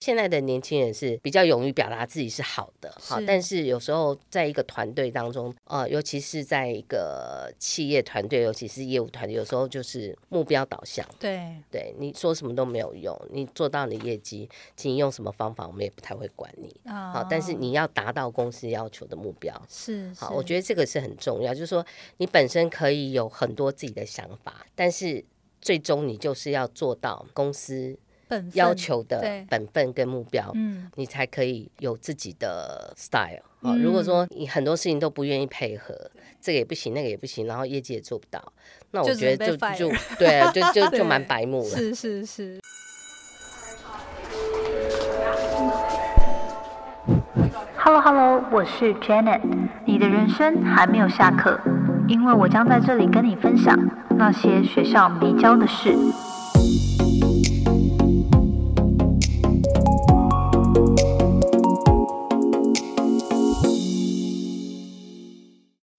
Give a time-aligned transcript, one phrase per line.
[0.00, 11.06] 现在的年轻人是比较勇于表达自己是好的，好，但是有时候在一个团队当中，呃，尤其是在一个企业团队，尤其是业务团队，有时候就是目标导向。
[11.18, 16.74] 对，对你说什么都没有用，你做到你业绩，请你用什么方法，我们也不太会管你。
[16.84, 19.54] 啊好，但是你要达到公司要求的目标。
[19.68, 21.84] 是好，我觉得这个是很重要，就是说
[22.16, 25.22] 你本身可以有很多自己的想法，但是
[25.60, 27.98] 最终你就是要做到公司
[28.54, 33.42] 要求的本分跟目标，嗯你才可以有自己的 style。
[33.62, 35.94] 好，嗯如果说你很多事情都不愿意配合，
[36.40, 38.52] 这个也不行，那个也不行，然后业绩也做不到，
[38.92, 41.68] 那我觉得就就对啊，就就就 蛮白目了。
[41.68, 42.60] 是是是。
[47.82, 49.40] Hello Hello，我是 Janet。
[49.86, 51.58] 你的人生还没有下课，
[52.08, 53.76] 因为我将在这里跟你分享
[54.16, 55.96] 那些学校没教的事。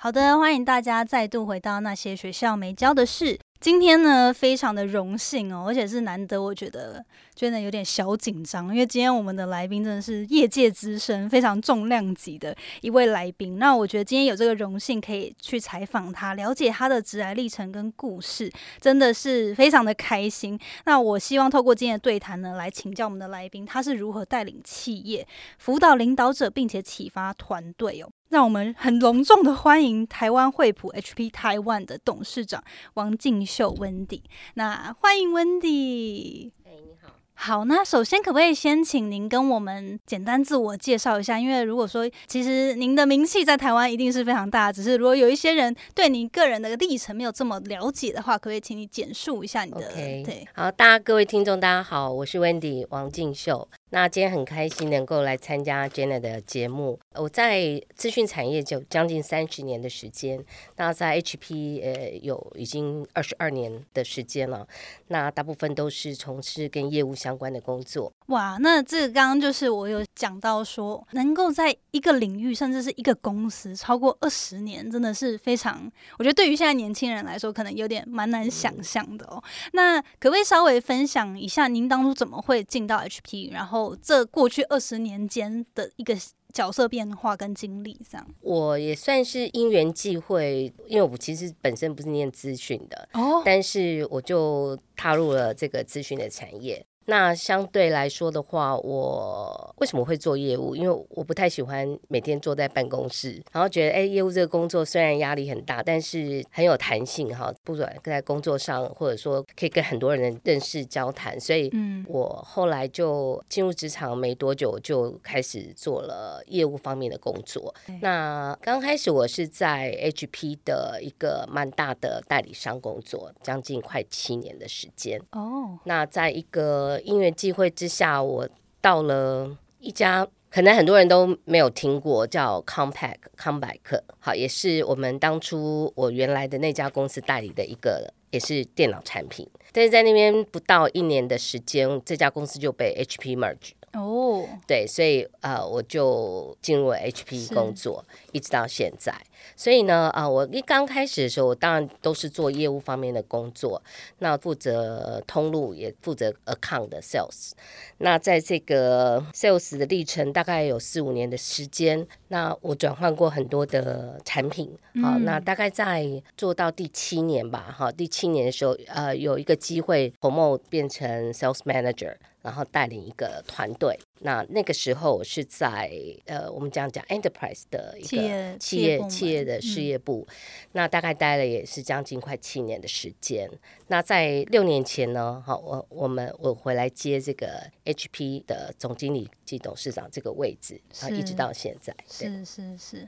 [0.04, 3.40] 好的，欢迎大家再度回到那些学校没教的事。
[3.60, 13.60] 今天呢，非常的荣幸哦，而且是难得，我觉得真的有点小紧张，因为今天我们的来宾真的是业界资深、非常重量级的一位来宾。
[13.60, 20.60] 那我觉得今天有这个荣幸可以去采访他，了解他的职来历程跟故事，真的是非常的开心。
[20.86, 25.28] 那我希望透过今天的对谈呢，来请教我们的来宾，他是如何带领企业、
[25.60, 28.10] 辅导领导者，并且启发团队哦。
[28.32, 34.22] 让我们很隆重的欢迎台湾惠普 HP 台湾的董事长王静秀 Wendy。
[34.54, 36.52] 那欢迎 Wendy。
[36.64, 37.10] 哎，你好。
[37.44, 41.40] 好，那首先可不可以先请您跟我们简单自我介绍一下？
[41.40, 50.48] 因为如果说其实您的名气在台湾一定是非常大，只是如果有一些人对您个人的历程没有这么了解的话，可不可以请你简述一下你的 OK，对？
[50.54, 53.68] 好，大家各位听众，大家好，我是 Wendy 王静秀。
[53.94, 56.98] 那今天很开心能够来参加 Jenna 的节目。
[57.16, 60.42] 我在资讯产业就将近三十年的时间，
[60.78, 64.66] 那在 HP 呃有已经二十二年的时间了。
[65.08, 68.12] 那大部分都是从事跟业务相关的工作。
[68.28, 79.44] 哇，那这个刚刚就是我有讲到说，能够在一个领域甚至是一个公司超过二十年，真的是非常，我觉得对于现在年轻人来说，可能有点蛮难想象的哦。
[79.74, 86.16] 那可不可以稍微分享一下，您当初怎么会进到 HP，然后这过去二十年间的一个
[86.54, 88.28] 角色变化跟经历，这样？
[88.42, 96.86] 我也算是因缘际会，因为我其实本身不是念资讯的，哦，但是我就踏入了这个资讯的产业。
[97.06, 100.76] 那相对来说的话，我为什么会做业务？
[100.76, 117.74] 因为我不太喜欢每天坐在办公室，然后觉得，哎，业务这个工作虽然压力很大，但是很有弹性哈，不管在工作上，或者说可以跟很多人认识交谈，所以嗯，我后来就进入职场没多久，就开始做了业务方面的工作。
[118.02, 125.20] 那刚开始我是在 HP 的一个蛮大的代理商工作，将近快七年的时间。
[125.32, 128.50] 哦，那在一个因缘际会之下，我
[128.82, 130.28] 到了一家。
[130.50, 139.50] 可能很多人都没有听过，叫 COMPAK COME BACK，好，也是我们当初我原来的那家公司代理的一个，也是电脑产品。
[139.72, 149.14] 但是在那边不到一年的时间，这家公司就被 HP merge，哦，对，所以呃，我就进入了 HP 是工作，一直到现在。
[149.56, 153.82] 所以呢，啊、我一刚开始的时候，我当然都是做业务方面的工作，
[154.20, 157.52] 那负责通路，也负责 account 的 sales。
[157.98, 162.08] 那在这个 sales 的历程，大概有四五年的时间。
[162.30, 164.68] 那我转换过很多的产品，
[165.02, 174.00] 好、嗯那大概在做到第七年吧，哈，第七年的时候，呃，有一个机会 promote 变成 sales manager，然后带领一个团队。
[174.24, 175.92] 那那个时候我是在
[176.26, 180.28] 呃，我们讲讲 enterprise 的一个企业企企业的事嗯业部，
[180.74, 183.50] 那大概待了也是将近快七年的时间。
[183.88, 191.94] 那在六年前呢，好，我我们我回来接这个 HP 的总经理及董事长这个位置，然后一直到现在。
[192.08, 193.08] 是是是，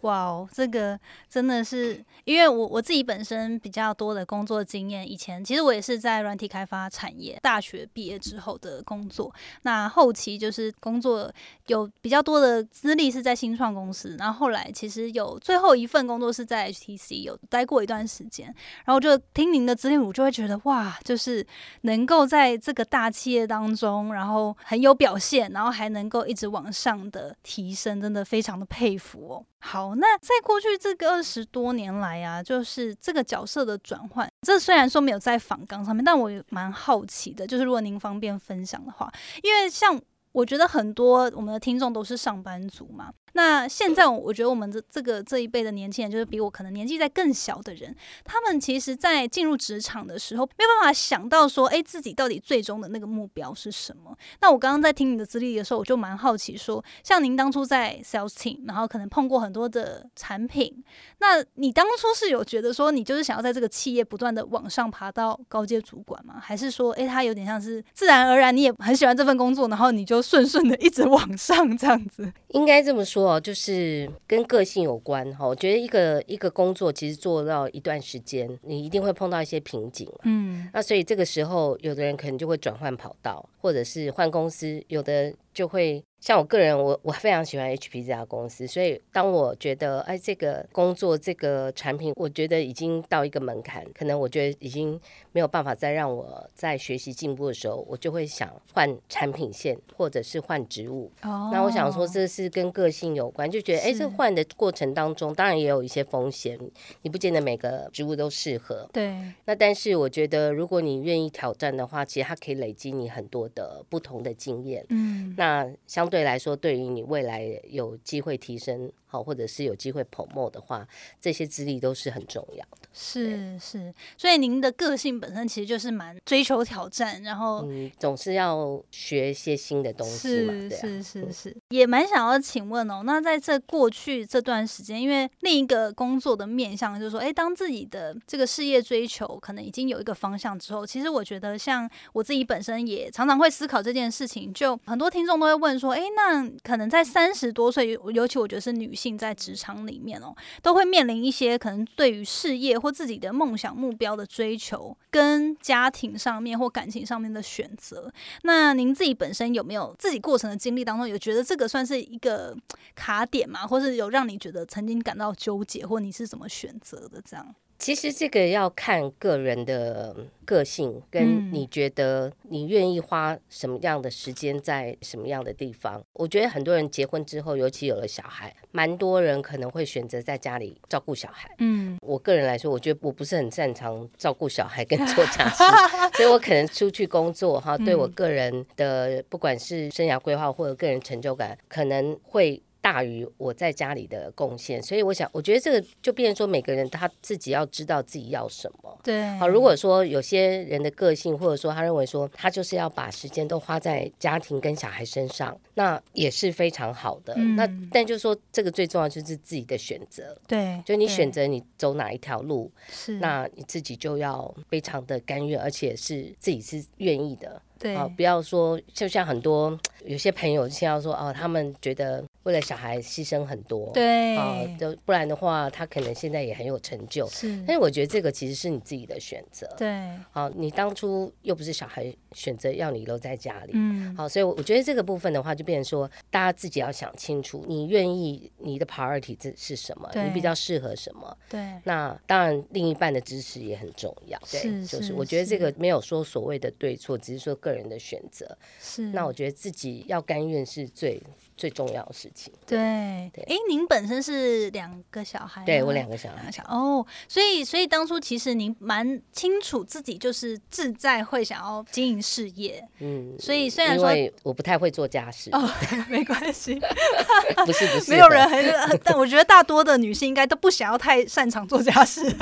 [0.00, 9.32] 哇哦，这个真的是，因为我我自己本身比较多的工作经验，以前其实我也是在软体开发产业，大学毕业之后的工作，
[9.62, 11.30] 那后期就是是工作
[11.66, 18.46] 有比较多的资历是在新创公司，然后后来其实有最后一份工作是在 HTC 有待过一段时间，
[18.84, 21.44] 然后就听您的资历，我就会觉得哇，就是
[21.82, 29.44] 能够在这个大企业当中，然后很有表现，然后还能够一直往上的提升，真的非常的佩服哦。
[29.66, 39.10] 好，那在过去这个二十多年来啊，就是这个角色的转换，这虽然说没有在访纲上面，但我蛮好奇的，就是如果您方便分享的话，
[39.42, 39.98] 因为像
[40.34, 43.12] 我觉得很多我们的听众都是上班族嘛。
[43.36, 47.94] 那现在我觉得我们的这个这一辈的年轻人，就是比我可能年纪在更小的人，
[48.24, 54.16] 他们其实，在进入职场的时候，没有办法想到说，哎，自己到底最终的那个目标是什么。
[54.40, 60.84] 那我刚刚在听你的资历的时候，我就蛮好奇，说像您当初在 sales team，然后可能碰过很多的产品，
[61.18, 66.36] 那你当初是有觉得说，你就是想要在这个企业不断的往上爬到高阶主管吗？
[66.40, 72.32] 还是说，哎，他有点像是自然而然，你也很喜欢这份工作，然后你就顺顺的一直往上这样子？
[72.48, 73.34] 应该这么说。
[73.34, 75.46] 哦，就是跟个性有关哈。
[75.46, 80.08] 我觉得一个一个工作其实做到一段时间，你一定会碰到一些瓶颈。
[80.24, 86.04] 嗯，那所以这个时候，有的人可能就会转换跑道，或者是换公司，有的就会。
[86.20, 94.98] 像我个人，我我非常喜欢 HP 这家公司，所以当我觉得哎，这个工作这个产品，我觉得已经到一个门槛，可能我觉得已经
[95.32, 101.12] 没有办法再让我在学习进步的时候，我就会想换产品线或者是换职务。
[101.24, 106.58] 哦，那我想说这是跟个性有关，就觉得哎，这换的过程当中，当然也有一些风险，
[107.02, 108.88] 你不见得每个职务都适合。
[108.94, 109.14] 对。
[109.44, 114.82] 那但是我觉得，如果你愿意挑战的话，其实它可以累积你很多的不同的经验。
[114.88, 115.34] 嗯。
[115.36, 115.43] 那
[115.86, 116.08] 相。
[116.08, 118.92] 对来说，对于你未来有机会提升。
[119.06, 120.84] 好，或者是有机会捧墨的话，
[121.20, 122.88] 这些资历都是很重要的。
[122.92, 130.52] 是是，所以您的个性本身其实就是蛮追求挑战，然后嗯，总是要学一些新的东西嘛。
[130.68, 144.52] 是是是是，也蛮想要请问哦，那在这过去这段时间，因为另一个工作的面向就是说，哎，当自己的这个事业追求可能已经有一个方向之后，其实我觉得像我自己本身也常常会思考这件事情。
[144.52, 149.14] 就很多听众都会问说，哎，那可能在三十多岁，尤其我觉得是女性。
[149.14, 158.12] 在职场里面哦，都会面临一些可能对于事业或自己的梦想目标的追求，跟家庭上面或感情上面的选择。
[158.42, 162.56] 那您自己本身有没有自己过程的经历当中，有觉得这个算是一个
[162.96, 163.66] 卡点吗？
[163.66, 167.22] 或是有让你觉得曾经感到纠结，或你是怎么选择的？
[167.24, 167.54] 这样？
[167.84, 170.16] 其实这个要看个人的
[170.46, 176.02] 个性，跟你觉得你愿意花什么样的时间在什么样的地方。
[176.14, 181.54] 我觉得很多人结婚之后，尤其有了小孩，蛮多人可能会选择在家里照顾小孩。
[181.58, 185.62] 嗯，我个人来说，我觉得我不是很擅长照顾小孩跟做家事，
[186.16, 192.62] 所以我可能出去工作哈，对我个人的不管是生涯规划或者个人成就感，可能会。
[192.84, 199.00] 大于我在家里的贡献，所以我想，我觉得这个就变成说，每个人他自己要知道自己要什么。
[199.02, 207.34] 对，好，如果说有些人的个性，或者说他认为说他就是要把时间都花在家庭跟小孩身上，那也是非常好的。
[207.56, 210.36] 那但就是说，这个最重要就是自己的选择。
[210.46, 217.62] 对，就你选择你走哪一条路，是那你自己就要非常的甘愿，而且是自己是愿意的。
[217.78, 222.24] 对，不要说就像很多有些朋友现在说哦，他们觉得。
[222.44, 227.26] 为了小孩牺牲很多，对啊，就不然的话，他可能现在也很有成就。
[227.30, 229.66] 是，但是我觉得这个其实是你自己的选择。
[229.78, 241.34] 对，好，你当初又不是小孩选择要你留在家里，嗯，好，所以我觉得这个部分的话，就变成说，大家自己要想清楚，你愿意你的 priority 这是什么，你比较适合什么。
[241.48, 244.38] 对，那当然另一半的支持也很重要。
[244.52, 248.56] 对，就是我觉得这个没有说所谓的对错，只是说个人的选择。
[248.78, 251.22] 是，那我觉得自己要甘愿是最。
[251.56, 252.52] 最重要的事情。
[252.66, 256.50] 对，哎，您本身是两个小孩，对我两个小孩。
[256.68, 262.86] 哦，所以，所以当初其实您蛮清楚自己就是志在会想要经营事业。
[263.00, 264.08] 嗯，所以虽然说
[264.42, 265.68] 我不太会做家事，哦，
[266.08, 266.80] 没关系，
[267.64, 272.34] 不是不是，没有人很，但我觉得大多的女性应该都不想要太擅长做家事。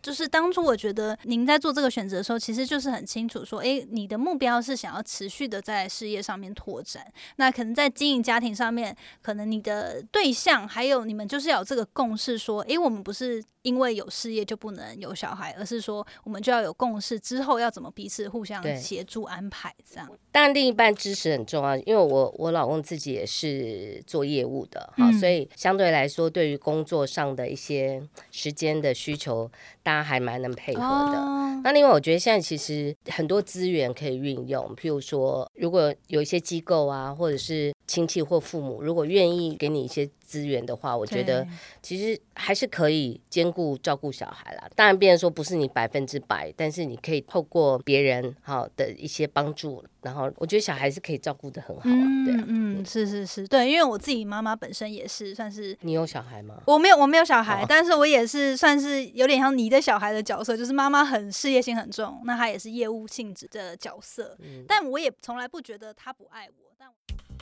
[0.00, 7.04] 就是当初我觉得您在做这个选择的时候，其实就是很清楚说，哎，你的目标是想要持续的在事业上面拓展。
[7.36, 13.44] 那可能在经营家庭上面，可能你的对象还有你们就是要有这个共识，说，诶，我们不是。
[13.68, 20.08] 因为有事业就不能有小孩，而是说我们就要有共识，之后要怎么彼此互相协助安排这样。
[20.32, 29.50] 当然，另一半支持很重要，因为我我老公自己也是做业务的，哈，所以相对来说，对于工作上的一些时间的需求，
[29.82, 31.60] 大家还蛮能配合的。
[31.62, 40.08] 那另外，我觉得现在其实很多资源可以运用，譬如说，如果有一些机构啊，或者是亲戚或父母，如果愿意给你一些。
[40.28, 41.46] 资源的话，我觉得
[41.80, 44.68] 其实还是可以兼顾照顾小孩啦。
[44.76, 52.04] 当然，别人说不是你百分之百，但是你可以透过别人好的一些帮助，然后我觉得小孩是可以照顾的很好啊。
[52.26, 55.74] 对，嗯，是是是，对，因为我自己妈妈本身也是算是。
[55.80, 56.60] 你有小孩吗？
[56.66, 66.67] 我没有，我没有小孩，但是我也是算是有点像你的小孩的角色，就是妈妈很事业心很重，那她也是业务性质的角色，但我也从来不觉得她不爱我。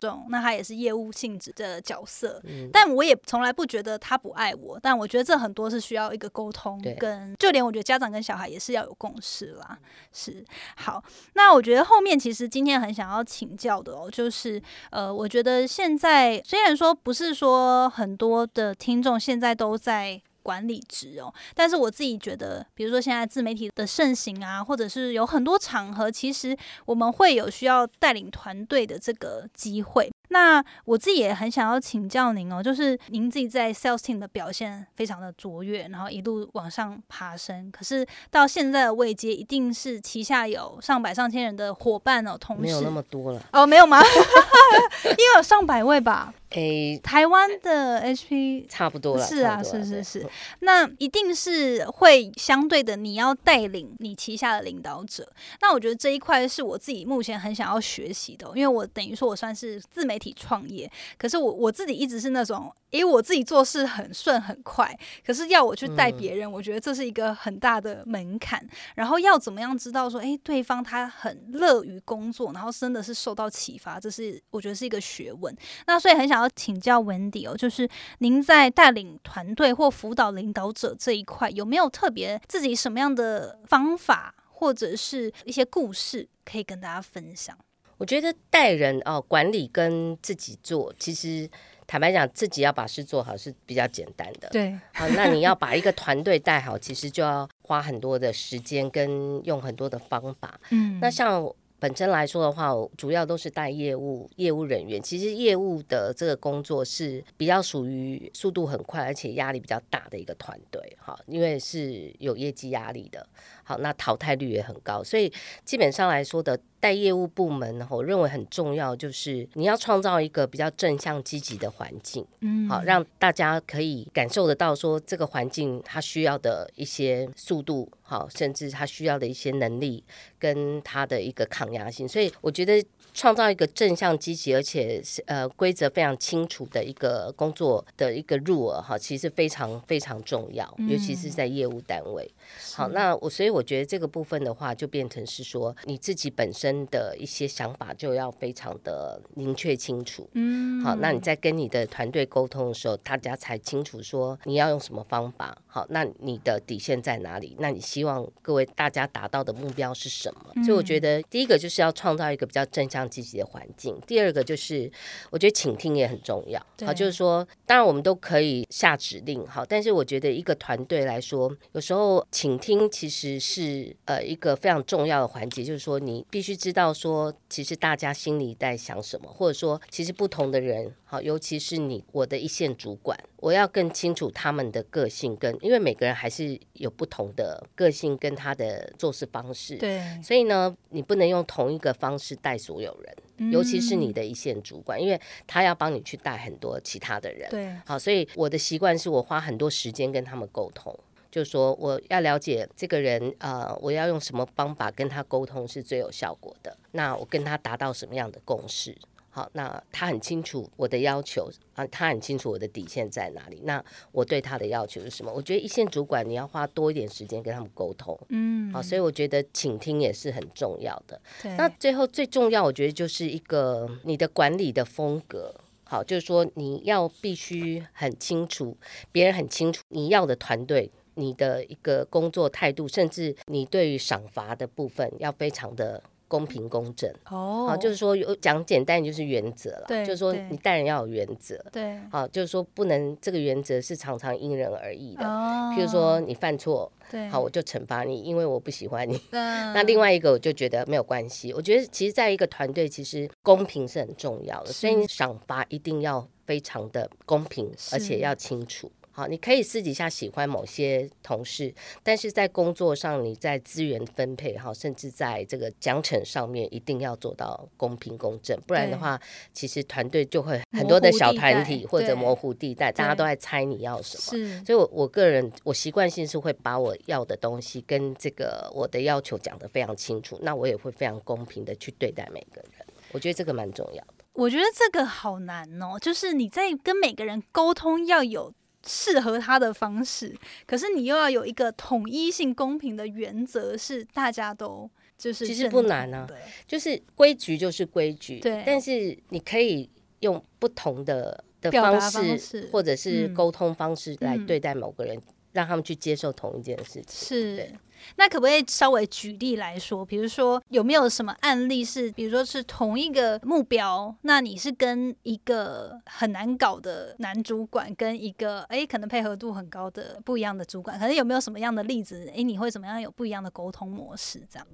[0.00, 9.78] 种，那他也是业务性质的角色，但我也从来不觉得他不爱我，但我觉得这很多是需要一个沟通，跟就连我觉得家长跟小孩也是要有共识啦。
[10.12, 10.44] 是
[10.76, 11.02] 好，
[11.34, 20.22] 那我觉得后面其实今天很想要请教的哦，就是呃，我觉得现在虽然说不是说很多的听众现在都在。
[20.46, 30.08] 管理职哦，但是我自己觉得，比如说现在自媒体的盛行啊，或者是有很多场合，其实我们会有需要带领团队的这个机会。
[30.28, 44.00] 那我自己也很想要请教您哦，就是您自己在 sales team 的表现非常的卓越，然后一路往上爬升，可是到现在的位阶，一定是旗下有上百上千人的伙伴哦，同事没有那么多了哦，没有吗？
[45.04, 46.32] 因为有上百位吧？
[46.50, 50.26] 诶，台湾的 HP 差不多了，是啊，是是是，
[50.60, 55.30] 那一定是会相对的，你要带领你旗下的领导者。
[55.60, 62.72] 那我觉得这一块是我自己目前很想要学习的，因为我等于说我算是自媒体创业，可是我我自己一直是那种。
[62.90, 68.64] 因为我自己做事很顺很快，可是要我去带别人，我觉得这是一个很大的门槛。
[68.94, 75.54] 然后要怎么样知道说，哎，对方他很乐于工作，然后真的是受到启发，这是我觉得是一个学问。
[75.86, 77.88] 那所以很想要请教文迪哦，就是
[78.18, 87.56] 您在带领团队或辅导领导者这一块，有没有特别自己什么样的方法，或者是一些故事可以跟大家分享？
[87.98, 91.48] 我觉得带人哦，管理跟自己做，其实。
[91.88, 94.48] 坦白讲，自己要把事做好是比较简单的。
[94.48, 100.58] 对，好，那你要把一个团队带好，其实就要花很多的时间跟用很多的方法。
[100.70, 105.00] 嗯，那像本身来说的话，主要都是带业务业务人员。
[105.00, 110.96] 其实业务的这个工作是比较属于速度很快，而且压力比较大的一个团队。
[110.98, 113.26] 哈，因为是有业绩压力的。
[113.66, 115.30] 好，那淘汰率也很高，所以
[115.64, 116.58] 基本上来说的。
[116.78, 130.04] 带业务部门，我认为很重要，就是你要创造一个比较正向积极的环境，嗯，好，让大家可以感受得到，说这个环境它需要的一些速度，好，甚至它需要的一些能力
[130.38, 132.06] 跟它的一个抗压性。
[132.06, 132.80] 所以我觉得
[133.16, 142.30] 创造一个正向积极，而且是呃规则非常清楚的一个工作的一个入耳，哈，其实非常非常重要，尤其是在业务单位。
[142.74, 146.76] 好，那我所以我觉得这个部分的话，就变成是说你自己本身。
[146.90, 157.56] 的一些想法就要非常的明确清楚，嗯，好，那你在跟你的团队沟通的时候，大家才清楚说你要用什么方法，好，那你的底线在哪里？
[157.58, 160.62] 那你希望各位大家达到的目标是什么？
[160.64, 164.90] 所以我觉得第一个就是要创造一个比较正向积极的环境，第二个就是
[165.30, 176.56] 我觉得倾听也很重要，好，就是说当然我们都可以下指令，好，但是我觉得一个团队来说，有时候倾听其实是呃一个非常重要的环节，就是说你必须。
[176.56, 200.98] 知道说，其实大家心里在想什么，或者说，其实不同的人，好，尤其是你，我的一线主管，我要更清楚他们的个性，跟因为每个人还是有不同的个性跟他的做事方式，对，所以呢，你不能用同一个方式带所有人，尤其是你的一线主管，因为他要帮你去带很多其他的人，对，好，所以我的习惯是我花很多时间跟他们沟通。
[201.28, 206.74] 就是说，我要了解这个人，呃，我要用什么方法跟他沟通是最有效果的。
[206.92, 208.96] 那我跟他达到什么样的共识？
[209.36, 213.60] 好，那他很清楚我的要求啊，他很清楚我的底线在哪里。
[213.64, 215.30] 那我对他的要求是什么？
[215.30, 221.20] 我觉得一线主管你要花多一点时间跟他们沟通，嗯，好，所以我觉得倾听也是很重要的。
[221.58, 225.54] 那最后最重要，我觉得就是一个你的管理的风格。
[225.84, 228.74] 好，就是说你要必须很清楚，
[229.12, 230.90] 别人很清楚你要的团队。
[231.18, 237.10] 你的一个工作态度，甚至你对于赏罚的部分，要非常的公平公正。
[237.30, 239.84] 哦，好，就是说有讲简单，就是原则了。
[239.88, 241.56] 对，就是说你待人要有原则。
[241.72, 245.26] 对，好，就是说不能这个原则是常常因人而异的。
[245.26, 249.20] 哦，譬如说你犯错，对，好，我就惩罚你，因为我不喜欢你。
[249.30, 251.52] 嗯，那另外一个我就觉得没有关系。
[251.52, 258.90] 我觉得其实在一个团队，其实公平是很重要的，所以你赏罚一定要非常的公平，而且要清楚。
[259.16, 269.18] 好，你可以私底下喜欢某些同事，但是在工作上，你在资源分配哈，甚至在这个奖惩上面，一定要做到公平公正，不然的话，
[269.54, 274.62] 其实团队就会很多的小团体或者模糊地带，大家都在猜你要什么。
[274.66, 282.86] 所以，我我个人我习惯性是会把我要的东西跟这个我的要求讲得非常清楚，那我也会非常公平的去对待每个人。
[283.12, 284.26] 我觉得这个蛮重要的。
[284.34, 288.52] 我觉得这个好难哦，就是你在跟每个人沟通要有
[288.86, 290.34] 适合他的方式，
[290.66, 294.88] 可是你又要有一个统一性、公平的原则，是大家都
[295.18, 296.26] 就是其实不难啊，
[296.66, 299.90] 就是规矩就是规矩，对，但是你可以
[300.20, 302.00] 用不同的的方
[302.38, 305.20] 式或者是沟通方式来对待某个人，
[305.52, 307.70] 让他们去接受同一件事情，是。
[308.16, 310.04] 那可不可以稍微举例来说？
[310.04, 322.30] 比如说有没有什么案例是，比如说是同一个目标，那你是跟一个很难搞的男主管，跟一个哎可能配合度很高的不一样的主管，可能有没有什么样的例子？
[322.34, 324.42] 哎，你会怎么样有不一样的沟通模式？
[324.50, 324.66] 这样，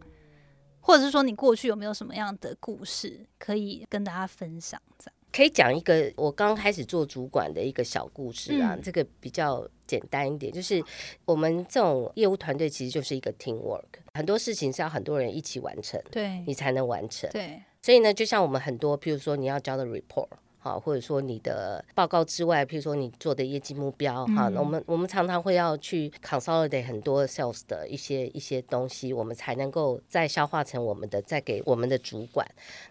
[0.81, 4.81] 或者是说你过去有没有什么样的故事可以跟大家分享？
[4.99, 5.15] 这样。
[5.33, 10.85] 可以讲一个我刚开始做主管的一个小故事啊，这个比较简单一点，就是
[11.25, 13.85] 我们这种业务团队其实就是一个 team work，
[14.15, 20.29] 很多事情是要很多人一起完成，对，你才能完成，对，所以呢，就像我们很多，譬如说你要交的 report。
[20.63, 32.47] 好，或者说你的报告之外，譬如说你做的业绩目标，哈，那我们我们常常会要去 consolidate 很多 sales 的一些一些东西，我们才能够再消化成我们的，再给我们的主管。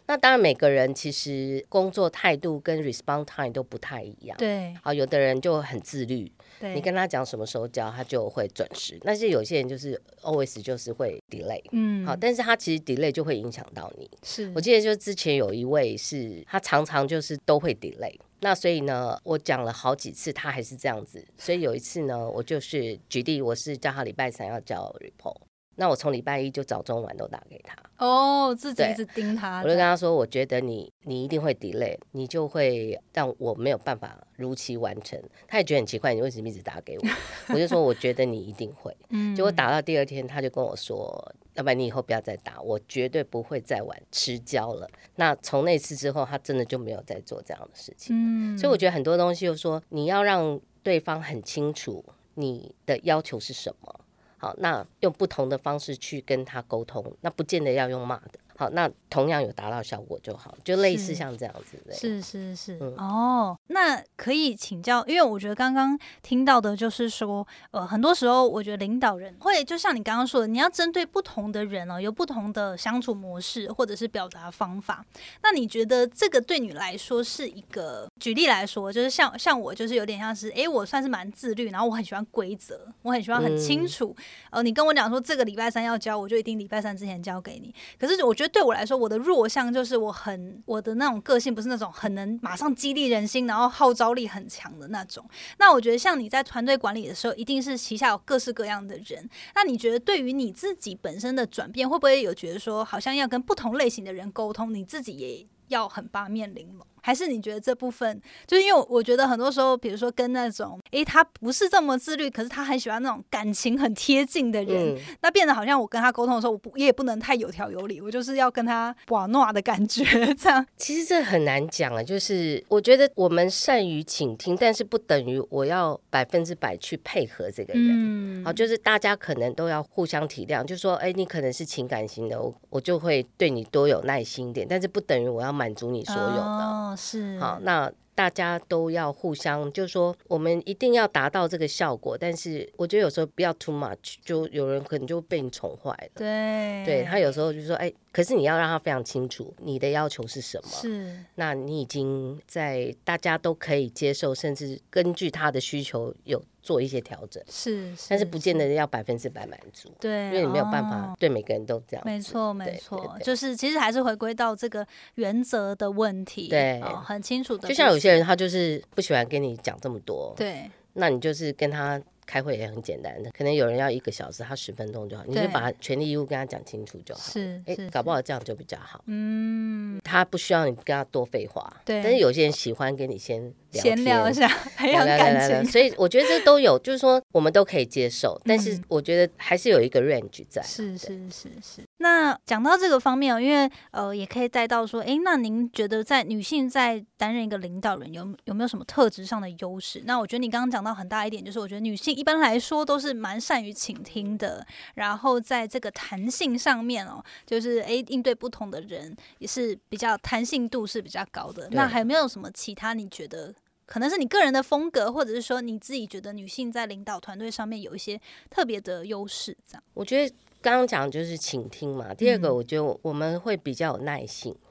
[0.05, 4.37] 那当然，每个人其实工作态度跟 response time 都不太一样。
[4.37, 6.29] 对，好，有的人就很自律。
[6.75, 8.99] 你跟他讲什么时候交，他就会准时。
[9.03, 14.07] 但是有些人就是 always 就是会 delay，嗯，好，但是他其实 delay 就会影响到你。
[14.21, 21.23] 是我记得就之前有一位是，他常常就是都会 delay，那所以呢，我讲了好几次，他还是这样子。
[21.37, 25.37] 所以有一次呢，我就是举例，我是叫他礼拜三要交 report。
[25.75, 29.59] 那我从礼拜一就早中晚都打给他哦，自己一直盯他。
[29.59, 35.19] 我就跟他说，我觉得你你一定会 delay，你就会让我没有办法如期完成。
[35.47, 37.03] 他也觉得很奇怪，你为什么一直打给我？
[37.53, 38.95] 我就说我觉得你一定会。
[39.09, 44.87] 嗯，结果打到第二天，他就跟我说，要不然你以后不要再打，我绝对不会再玩迟交了。
[45.15, 48.15] 那从那次之后，他真的就没有再做这样的事情。
[48.15, 53.99] 嗯，所以我觉得很多东西，就说你要让对方很清楚你的要求是什么。
[54.41, 58.39] 好，那用不同的方式去跟他沟通，那不见得要用骂的。
[58.61, 61.95] 好，那同样有达到效果就好，就类似像这样子的。
[61.95, 75.03] 是是是，哦，那可以请教，因为我觉得刚刚听到的就是说，呃，很多时候我觉得领导人会就像你刚刚说的，你要针对不同的人哦，有不同的相处模式或者是表达方法。
[75.41, 84.15] 那你觉得这个对你来说是一个举例来说，就是像像我就是有点像是，哎，我算是蛮自律，然后我很喜欢规则，我很喜欢很清楚。
[84.51, 87.73] 呃，你跟我讲说这个礼拜三要交，我就一定礼拜三之前交给你。
[87.99, 88.50] 可是我觉得。
[88.51, 95.25] 对我来说，我的弱项就是我很我的那种个性不是那种很能马上激励人心，然后号召力很强的那种。
[95.57, 99.27] 那我觉得像你在团队管理的时候，一定是旗下有各式各样的人。
[99.55, 106.85] 那你觉得对于你自己本身的转变，会不会有觉得说，好像要跟不同类型的人沟通，你自己也要很八面玲珑？
[107.01, 120.03] 还是你觉得这部分，就是因为我觉得很多时候，比如说跟那种，诶，他不是这么自律，可是他很喜欢那种感情很贴近的人，那变得好像我跟他沟通的时候，我不也不能太有条有理，我就是要跟他 哇诺的感觉，
[120.35, 120.65] 这样。
[120.77, 128.41] 其实这很难讲啊，就是我觉得我们善于倾听，但是不等于我要百分之百去配合这个人。
[128.41, 136.90] 嗯，好，就是大家可能都要互相体谅，就说，哎，你可能是情感型的，我我就会对你多有耐心点，但是不等于我要满足你所有的。
[136.95, 142.17] 是好，那大家都要互相，就是说，我们一定要达到这个效果。
[142.17, 146.11] 但是我觉得有时候不要 too much，就有人可能就被你宠坏了。
[146.15, 150.69] 对，对他有时候就说，哎，可是你要让他非常清楚你的要求是什么。
[150.69, 156.43] 是，那你已经在大家都可以接受，甚至根据他的需求有。
[156.63, 162.05] 做一些调整是，但是不见得要百分之百满足，对，因为你没有办法对每个人都这样。
[162.05, 167.67] 没错，没错，就是其实还是回归到这个原则的问题，对，很清楚的。
[167.67, 171.99] 就像有些人他就是不喜欢跟你讲这么多，对，那你就是跟他。
[172.25, 177.21] 开会也很简单的，可能有人要一个小时，他十分钟就好，你就把权利义务跟他讲清楚就好。
[177.21, 179.03] 是，哎，搞不好这样就比较好。
[179.07, 181.81] 嗯，他不需要你跟他多废话。
[181.83, 182.01] 对。
[182.01, 185.71] 但是有些人喜欢跟你先闲聊一下，培养感情。
[185.71, 190.61] 所以我觉得这都有，就是说我们都可以接受，但是我觉得还是有一个 range 在。
[190.63, 191.81] 是是是是。
[192.01, 200.01] 那讲到这个方面哦，因为呃，也可以带到说，诶，那您觉得在女性在担任一个领导人，有有没有什么特质上的优势？
[200.05, 211.69] 那我觉得你刚刚讲到很大一点，就是我觉得女性一般来说都是蛮善于倾听的，然后在这个弹性上面哦，就是诶，应对不同的人也是比较弹性度是比较高的。
[211.71, 213.53] 那还有没有什么其他你觉得
[213.85, 219.55] 可能是你个人的风格，或者是说你自己觉得女性在领导团队上面有一些特别的优势？
[219.67, 220.35] 这样，我觉得。
[220.61, 224.55] 刚刚讲就是倾听嘛，第二个我觉得我们会比较有耐性，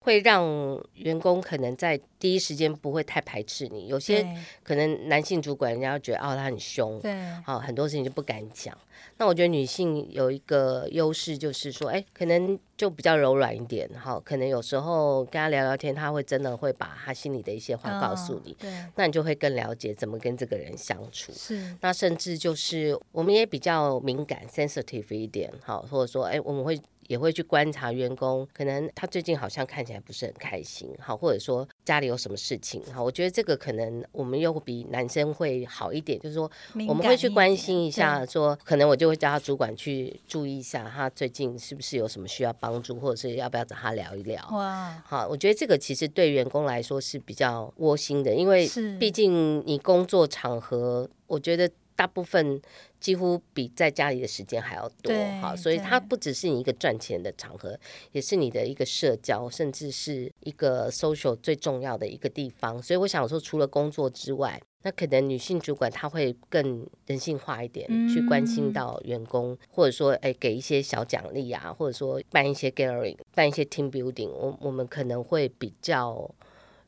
[0.00, 0.44] 会让
[0.94, 3.86] 员工可能在第一时间不会太排斥你。
[3.86, 4.26] 有些
[4.62, 8.76] 可能男性主管人家觉得哦他很凶，对，好很多事情就不敢讲。
[9.16, 21.32] 那我觉得女性有一个优势就是说，哎，可能就比较柔软一点，哈，可能有时候跟他聊聊天，他会真的会把他心里的一些话告诉你，对，那你就会更了解怎么跟这个人相处。
[21.32, 25.04] 是，那甚至就是我们也比较敏感 sensitive。
[25.14, 36.50] 一点好，或者说，哎，我们会也会去观察员工，可能他最近好像看起来不是很开心，好，或者说家里有什么事情，好，我觉得这个可能我们又比男生会好一点，就是说
[36.88, 44.42] 我们会去关心一下，说可能我就会叫他主管去注意一下，他最近是不是有什么需要帮助，或者是要不要找他聊一聊。
[44.52, 51.70] 哇，好，我觉得这个其实对员工来说是比较窝心的，因为毕竟你工作场合，我觉得。
[51.96, 52.60] 大部分
[52.98, 57.78] 几乎比在家里的时间还要多哈，所以它不只是你一个赚钱的场合，
[58.12, 62.82] 也是你的一个社交，甚至是一个 social 最重要的一个地方。
[62.82, 76.28] 所以我想说，除了工作之外，那可能女性主管她会更人性化一点，去关心到员工，或者说哎给一些小奖励啊，或者说办一些 gathering，办一些 team building，我我们可能会比较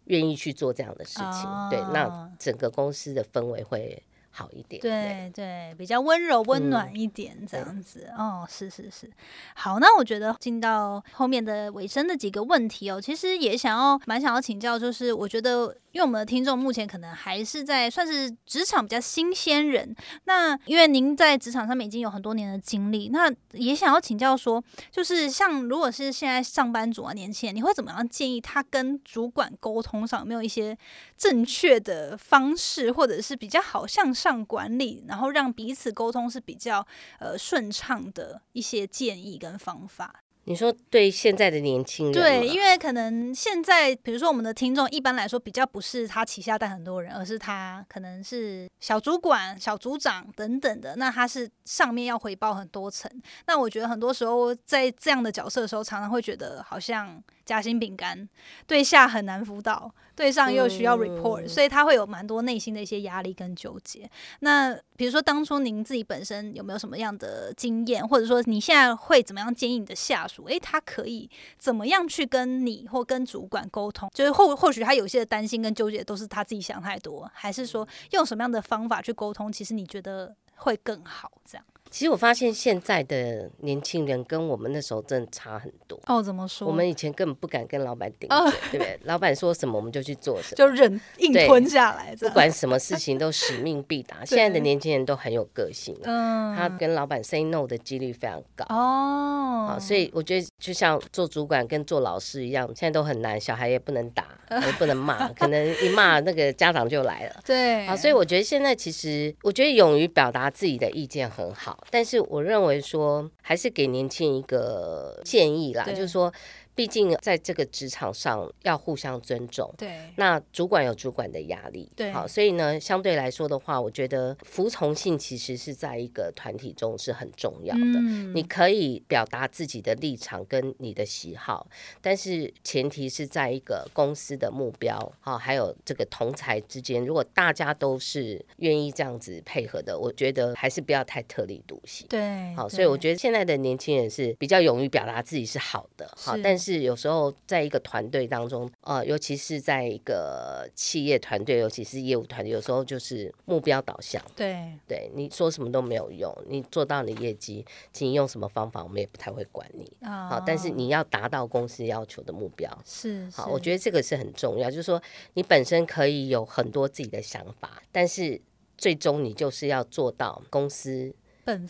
[0.07, 1.49] 愿意去做这样的事情。
[1.71, 4.03] 对，那整个公司的氛围会。
[4.37, 9.11] 好一点，对对，比较温柔温暖一点这样子哦，是是是，
[9.55, 15.75] 好，那我觉得进到后面的尾声的几个问题哦，其实也想要蛮想要请教，就是我觉得。
[15.93, 30.77] 因为我们的听众目前可能还是在算是职场比较新鲜人，那因为您在职场上面已经有很多年的经历，那也想要请教说，就是像如果是现在上班族啊，年轻人，你会怎么样建议他跟主管沟通上有没有一些
[31.17, 36.87] 正确的方式，或者是比较好向上管理，然后让彼此沟通是比较
[37.19, 40.23] 呃顺畅的一些建议跟方法？
[40.45, 53.11] 你说对现在的年轻人，对，因为可能现在，比如说我们的听众，一般来说比较不是他旗下带很多人，而是他可能是小主管、小组长等等的，那他是上面要回报很多层。
[53.49, 57.21] 那我觉得很多时候在这样的角色的时候，常常会觉得好像。
[57.47, 58.29] 夹心饼干，
[58.67, 64.11] 对下很难辅导，对上又需要 report，所以他会有蛮多内心的一些压力跟纠结。
[64.41, 70.45] 那比如说当初您自己本身有没有什么样的经验，或者说你现在会怎么样建议你的下属？
[70.47, 74.11] 诶，他可以怎么样去跟你或跟主管沟通？
[74.13, 79.53] 就是或或许他有些的担心跟纠结都是他自己想太多，还是说用什么样的方法去沟通？
[79.53, 81.65] 其实你觉得会更好这样？
[81.91, 85.99] 其实我发现现在的年轻人跟我们那时候真的差很多。
[86.07, 86.67] 哦，怎么说？
[86.67, 88.39] 我们以前根本不敢跟老板顶嘴，
[88.73, 89.01] 对不对？
[89.05, 94.25] 老板说什么我们就去做什么，就忍硬吞下来，不管什么事情都使命必达。
[94.27, 98.65] 现在的年轻人都很有个性，嗯，他跟老板 say no 的几率非常高。
[98.69, 107.41] 哦，好，所以我觉得就像做主管跟做老师一样，现在都很难，小孩也不能打， 也不能骂，可能一骂那个家长就来了。
[107.45, 111.76] 对，好，所以我觉得现在其实，我觉得勇于表达自己的意见很好。
[111.91, 116.33] 但是我认为说，还是给年轻人一个建议啦，就是说。
[116.77, 119.99] 毕竟在这个职场上要互相尊重，对。
[120.17, 122.13] 那主管有主管的压力，对。
[122.13, 127.81] 好，所以呢，相对来说的话，我觉得服从性其实是在一个团体中是很重要的。
[127.81, 128.37] 嗯。
[128.37, 131.67] 你可以表达自己的立场跟你的喜好，
[132.03, 142.07] 但是前提是在一个公司的目标，好，还有这个同才之间，如果大家都是愿意这样子配合的，我觉得还是不要太特立独行。
[142.11, 142.55] 对。
[142.55, 146.66] 好，所以我觉得现在的年轻人是比较勇于表达自己是好的，好，但是。
[146.67, 154.21] 是有时候在一个团队当中，呃，尤其是在一个企业团队，尤其是业务团队，有时候就是目标导向。
[154.35, 159.91] 对，对，你说什么都没有用，你做到你业绩，请用什么方法，我们也不太会管你。
[160.03, 164.69] 好，但是你要达到公司要求的目标，是好，我觉得这个是很重要。
[164.69, 165.01] 就是说，
[165.35, 168.41] 你本身可以有很多自己的想法，但是
[168.77, 171.15] 最终你就是要做到公司。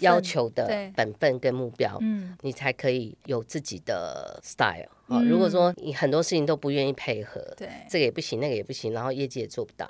[0.00, 4.88] 要求的本分跟目标，嗯，你才可以有自己的 style。
[5.08, 9.88] 啊、如果说你很多事情都不愿意配合，对，这个也不行，那个也不行，然后业绩也做不到，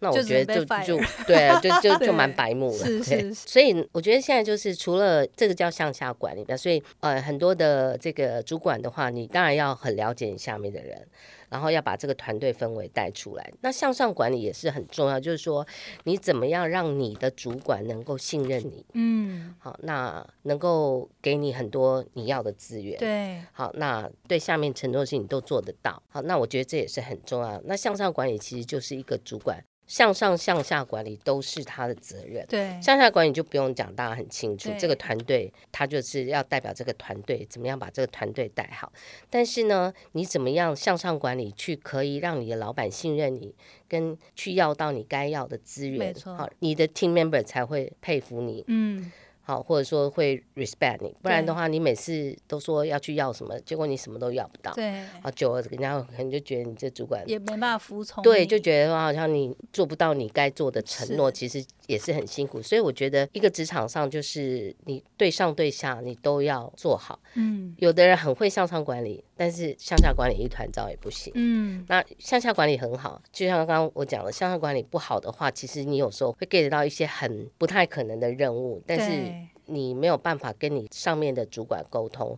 [0.00, 2.84] 那我觉得就就对啊，就就 就蛮白目了。
[2.84, 3.20] 是对。
[3.20, 3.48] 是是。
[3.48, 11.06] 所以我觉得现在就是除了这个叫向下管理吧，所以呃很多的这个主管的话，你当然要很了解你下面的人，
[11.48, 13.52] 然后要把这个团队氛围带出来。
[13.60, 15.66] 那向上管理也是很重要，就是说
[16.04, 22.98] 你怎么样让你的主管能够信任你，嗯，好，那能够给你很多你要的资源。
[22.98, 26.02] 对，好，那对下面承诺的事情都做得到。
[26.08, 27.60] 好，那我觉得这也是很重要。
[27.64, 32.46] 那向上管理其实就是一个主管向上向下管理都是他的责任。
[32.46, 38.92] 对，向下管理就不用讲，大家很清楚，这个团队他就是要代表这个团队，怎么样把这个团队带好。
[39.28, 43.54] 但是呢，你怎么样向上管理，去可以让你的老板信任你，
[43.88, 49.10] 跟去要到你该要的资源没，错好，你的 team member 才会佩服你，嗯，
[49.48, 51.08] 好，或者说会 respect 你。
[51.22, 54.74] 不然的对话，你每次都说要去要什么，结果你什么都要不到。
[54.74, 62.60] 对，啊，久了人家可能就觉得你这主管也没办法服从你，对，就觉得说好像你做不到你该做的承诺，其实也是很辛苦。
[62.60, 67.18] 所以我觉得一个职场上就是你对上对下你都要做好。
[67.32, 71.32] 嗯有的人很会向上管理，但是向下管理一团糟也不行。
[71.36, 79.32] 嗯，那向下管理很好，就像刚刚我讲的，向下管理不好的话，其实你有时候会 get 到一些很不太可能的任务，但是
[79.66, 82.36] 你没有办法跟你上面的主管沟通。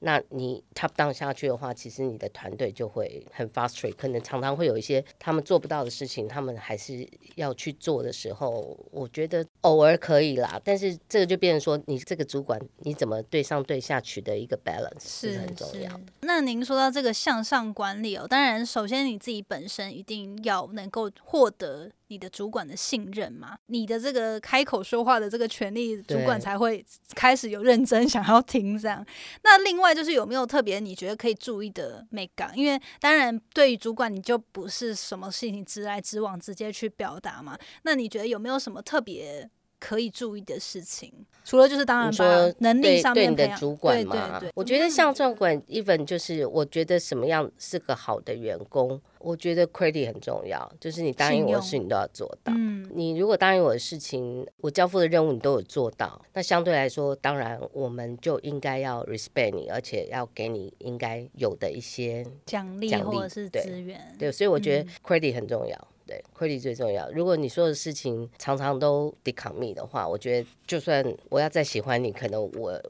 [0.00, 16.00] 那你 top down 下去的话，其实你的团队就会很 frustrate，可能常常会有一些他们做不到的事情，他们还是要去做的时候，我觉得偶尔可以啦，但是这个就变成说，你这个主管你怎么对上对下取得一个 balance 是是很重要的。。
[16.20, 29.04] 那您说到这个向上管理哦，当然，首先你自己本身一定要能够获得你的主管的信任嘛，你的这个开口说话的这个权利，主管才会开始有认真想要听这样。
[29.42, 32.56] 那另外就是有没有特别你觉得可以注意的美感？
[32.56, 39.50] 因为当然对于主管你就不是什么事情直来直往直接去表达嘛，那你觉得有没有什么特别？
[39.80, 41.12] 可以注意的事情，
[41.44, 52.52] 除了就是当然你说能力上对你的主管嘛，对对，我觉得像这种管 even 就是我觉得什么样是个好的员工，我觉得 credit 很重要，就是你答应我的事信你都要做到。
[52.56, 65.88] 嗯你如果答应我的事情，我交付的任务你都有做到，那相对来说，当然我们就应该要 respect 你，而且要给你应该有的一些奖励奖励或者是对资源，对，所以我觉嗯得 credit 很重要。
[66.08, 67.08] 对，credit 最重要。
[67.10, 72.82] 如果你说的事情常常都 decommit 的话，我觉得就算我要再喜欢你，可能我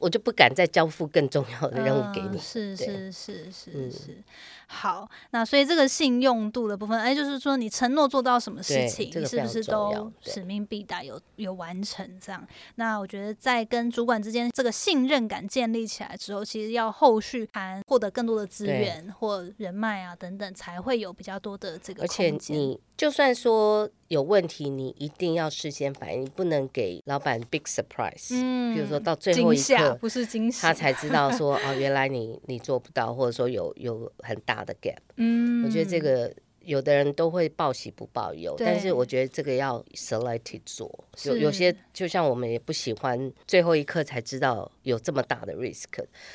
[0.00, 2.36] 我就不敢再交付更重要的任务给你。
[2.36, 4.22] 嗯是对是是是嗯是，
[4.70, 12.46] 好，那所以这个信用度的部分，哎，就是说你承诺做到什么事情，这个你是不是都使命必达，有有完成这样？
[12.74, 22.28] 那我觉得在跟主管之间这个信任感建立起来之后，其实要后续谈获得更多的资源或人脉啊等等，才会有比较多的这个而且。
[22.48, 28.28] 你就算说有问题，你一定要事先反应，你不能给老板 big surprise。
[28.32, 34.98] 嗯比如说到最后一刻，不是惊喜，他才知道说 哦，原来你你做不到，或者说有有很大的 gap。
[35.16, 41.04] 嗯，我觉得这个有的人都会报喜不报忧，但是我觉得这个要 selected 做。
[41.24, 45.86] 有有些就像我们也不喜欢最后一刻才知道有这么大的 risk，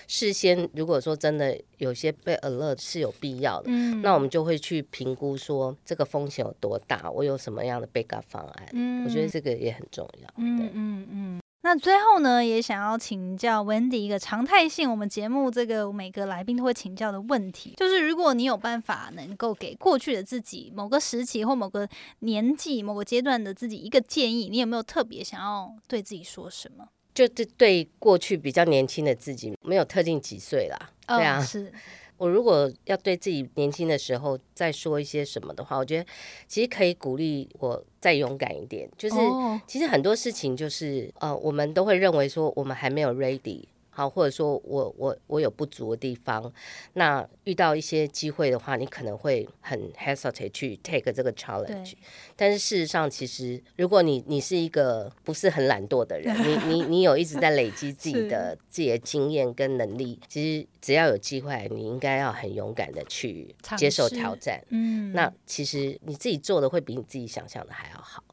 [0.08, 3.66] 事先如果说真的有些被 alert 是有必要的。
[3.68, 8.68] 嗯，那我们就会去评估说这个风险有多大，我有什么样的 backup 方案。
[8.74, 10.30] 嗯我觉得这个也很重要。
[10.38, 11.43] 嗯对嗯嗯。
[11.66, 21.88] 那最后呢，也想要请教 Wendy 一个常态性，我们节目这个每个来宾都会请教的问题，就是如果你有办法能够给过去的自己某个时期或某个
[22.20, 26.86] 年纪、某个阶段的自己一个建议，你有没有特别想要对自己说什么？
[27.14, 30.90] 就这对过去比较年轻的自己，没有特定几岁啦。
[31.08, 31.72] 对啊哦、，是，
[32.18, 36.06] 我如果要对自己年轻的时候再说一些什么的话，我觉得
[36.48, 38.90] 其实可以鼓励我再勇敢一点。
[38.98, 43.64] 就是、哦其实很多事情就是呃，我们都会认为说我们还没有 ready。
[43.96, 46.52] 好，或者说我我我有不足的地方，
[46.94, 51.98] 那遇到一些机会的话，你可能会很 hesitate 去 take 这个 challenge 对。
[52.36, 64.60] 但是事实上，其实如果你你是一个不是很懒惰的人，你你你有一直在累积自己的自己的经验跟能力，其实只要有机会，你应该要很勇敢的去接受挑战。
[64.70, 68.24] 嗯，那其实你自己做的会比你自己想象的还要好。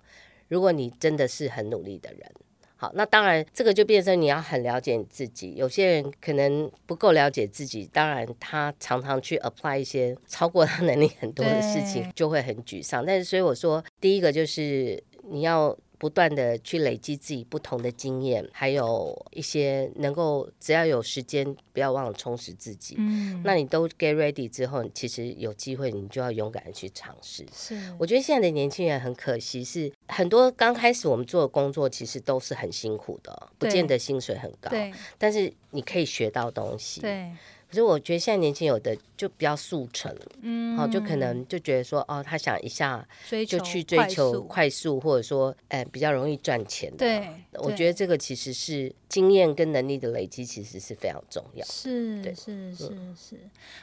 [0.49, 2.33] 如果你真的是很努力的人。
[2.81, 5.55] 好，那当然，这个就变成你要很了解你自己。
[5.55, 13.05] 有些人可能不够了解自己，当然他常常去 apply 一些超过他能力很多的事情，就会很沮丧。
[13.05, 22.95] 但是，所以我说，第一个就是你要不断的去累积自己不同的经验，还有一些能够只要有时间，不要忘了充实自己。
[22.97, 27.45] 嗯，那你都 get ready 之后，其实有机会你就要勇敢的去尝试。
[27.53, 34.71] 是我觉得现在的年轻人很可惜，是很多刚开始我们做的工作其实都是很辛苦的，不见得薪水很高，
[35.17, 37.01] 但是你可以学到东西。
[37.01, 37.31] 对，
[37.71, 46.97] 可是我觉得现在年轻有的就比较速成，嗯好、就可能就觉得说，哦，他想一下追求就去追求速快速，或者说，呃，比较容易赚钱的。
[46.97, 47.19] 对，
[47.53, 51.65] 对我觉得这个其实是经验跟能力的累积，其实是非常重要。
[51.67, 53.37] 是对是是是，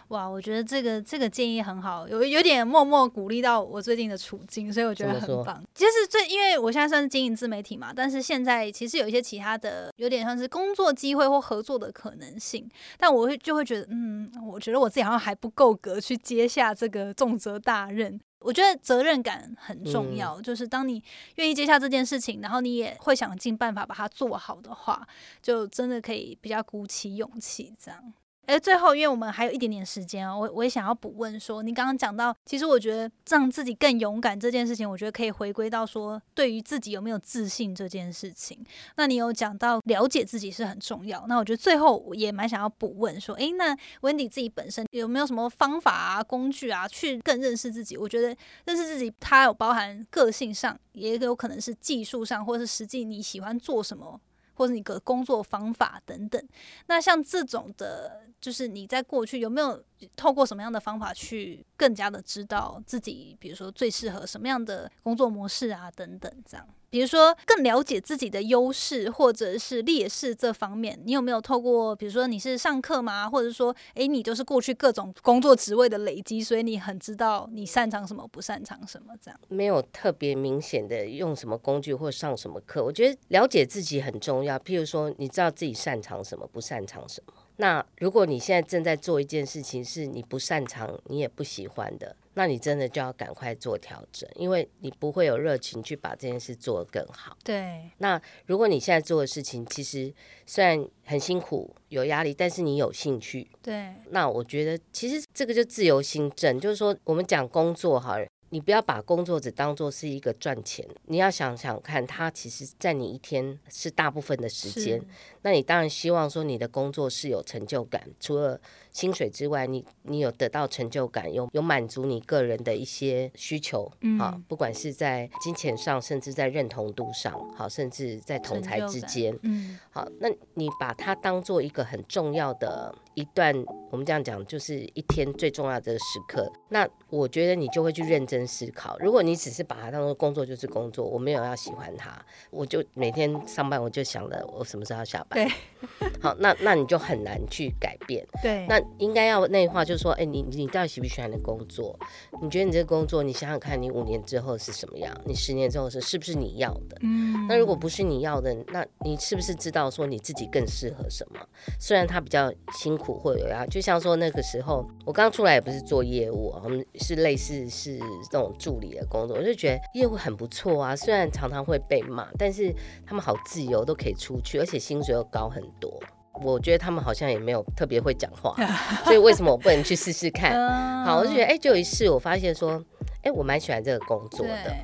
[0.10, 0.28] 哇！
[0.28, 5.64] 我觉得这个这个建议很好，有有点默默鼓励到我最近的处境，所以我觉得很棒。
[5.74, 18.20] 就是最因为我现在算是经营自媒体嘛，但是现在其实有一些其他的，有点像是工作机会或合作的可能性，但我会就会觉得，嗯，我觉得我自己好像还不够格去接下这个重责大任。
[18.40, 21.04] 我觉得责任感很重嗯要，就是当你
[21.36, 25.06] 愿意接下这件事情，然后你也会想尽办法把它做好的话，
[25.42, 28.14] 就真的可以比较鼓起勇气这样。
[28.48, 38.58] 哎，最后，因为我们还有一点点时间哦，我我也想要补问说，你刚刚讲到，其实我觉得让自己更勇敢这件事情，我觉得可以回归到说，对于自己有没有自信这件事情。
[38.96, 47.98] 那你有讲到了解自己是很重要，那我觉得最后我也蛮想要补问说，诶，那温迪自己本身有没有什么方法啊、工具啊，去更认识自己？
[47.98, 48.28] 我觉得
[48.66, 54.22] 认识自己，它有包含个性上，也有可能是技术上，或是实际你喜欢做什么。
[54.58, 56.44] 或者你的工作方法等等，
[56.88, 59.82] 那像这种的，就是你在过去有没有
[60.16, 66.68] 透过什么样的方法去更加的知道自己，比如说最适合什么样的工作模式啊，等等，这样。
[66.90, 73.30] 比如说更了解自己的优势或者是劣势这方面，你有没有透过，比如说你是上课吗？
[73.30, 79.40] 或者说，诶，你就是过去各种工作职位的累积，所以你很知道你擅长什么，不擅长什么，这样。
[79.50, 84.58] 没有特别明显的用什么工具或上什么课，我觉得了解自己很重要。
[84.60, 87.34] 譬如说，你知道自己擅长什么，不擅长什么。
[87.58, 97.36] 那如果你现在正在做一件事情是你不擅长，你也不喜欢的，那你真的就要赶快做调整，因为你不会有热情去把这件事做得更好。
[97.44, 100.14] 对，那如果你现在做的事情其实
[100.46, 115.02] 虽然很辛苦、有压力，但是你有兴趣，对，那我觉得其实这个就自由心证，就是说我们讲工作好了，你不要把工作只当做是一个赚钱，你要想想看，它其实在你一天是大部分的时间，
[115.42, 118.62] 那你当然希望说你的工作是有成就感，除了
[118.98, 133.54] 薪水之外，你你有得到成就感，有有满足你个人的一些需求，嗯啊，不管是在金钱上，甚至在认同度上，好，甚至在同才之间，嗯，好，那你把它当做一个很重要的一段，
[133.92, 136.52] 我们这样讲，就是一天最重要的时刻。
[136.70, 138.98] 那我觉得你就会去认真思考。
[138.98, 145.48] 如果你只是把它当做工作就是工作，我没有要喜欢它，我就每天上班我就想了我什么时候要下班。
[145.48, 148.26] 对，好，那那你就很难去改变。
[148.42, 151.98] 对，那应该要内化，就是说，哎、你你到底喜不喜欢你的工作？
[152.42, 155.16] 你觉得你这个工作，你想想看，你五年之后是什么样？
[155.26, 156.98] 你十年之后是是不是你要的？
[157.02, 161.40] 嗯，那如果不是你要的，那你是不是知道说你自己更适合什么？
[161.80, 168.00] 虽然他比较辛苦或有啊，就像说那个时候我刚出来也不是做业务啊，我们是类似是
[168.32, 172.74] 这种助理的工作，我就觉得业务很不错啊，虽然常常会被骂，但是
[173.06, 176.02] 他们好自由，都可以出去，而且薪水又高很多。
[176.44, 178.56] 我觉得他们好像也没有特别会讲话，
[179.06, 180.54] 所以为什么我不能去试试看？
[180.54, 182.84] 嗯好，我就觉得哎、就有一次我发现说，
[183.24, 184.76] 哎、我蛮喜欢这个工作的。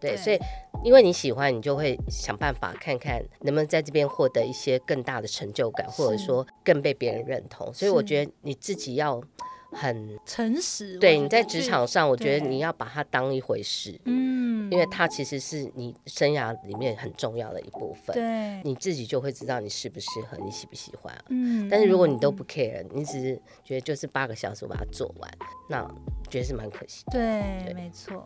[0.00, 0.38] 对对，所以
[0.82, 7.70] 因为你喜欢，你就会想办法看看能不能在这边获得一些更大的成就感，或者说更被别人认同。
[7.74, 9.20] 所以我觉得你自己要
[9.72, 18.14] 很诚实，对你在职场上，我觉得你要把它当一回事，嗯，因为它其实是你生涯里面很重要的一部分。
[18.14, 21.24] 对，你自己就会知道你适不适合，你喜不喜欢啊。
[21.28, 25.30] 嗯，但是如果你都嗯不 care，你只是觉得就是八个小时我把它做完，
[25.68, 25.88] 那
[26.30, 27.12] 觉得是蛮可惜的。
[27.12, 28.24] 对，对没错。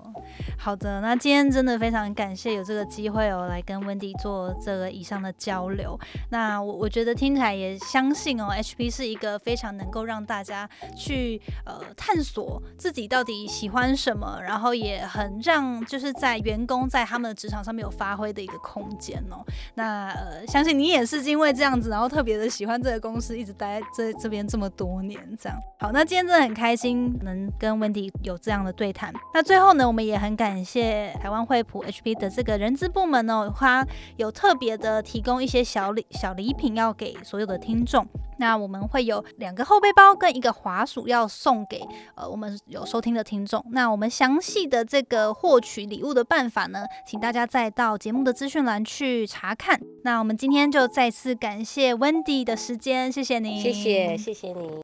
[0.59, 5.99] 好的，那今天真的非常感谢有这个机会哦，来跟温迪做这个以上的交流。
[6.31, 19.45] 那我我觉得听起来也相信哦，HP 是一个非常能够让大家去呃探索自己到底喜欢什么，然后也很让就是在员工在他们的职场上面有发挥的一个空间哦。
[19.75, 25.59] 那呃，相信你也是因为这样子，然后特别的喜欢这个公司，一直待在这这边这么多年，这样。
[25.79, 29.15] 好，那今天真的很开心能跟温迪有这样的对谈。
[29.33, 38.05] 那最后呢，我们也很感谢台湾惠普 HP 的这个人资部门哦，他有特别的提供一些小礼小礼品要给所有的听众。
[38.37, 41.81] 那我们会有两个后背包跟一个滑鼠要送给
[42.17, 43.65] 呃我们有收听的听众。
[43.71, 49.81] 那我们详细的这个获取礼物的办法呢，请大家再到节目的资讯栏去查看。
[50.03, 54.84] 那我们今天就再次感谢 Wendy 的时间，谢谢你，谢谢，谢谢你。